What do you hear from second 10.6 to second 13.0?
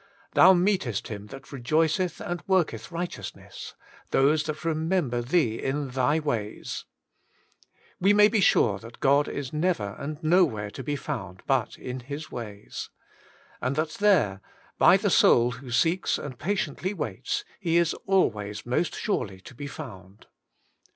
to be found but in His ways.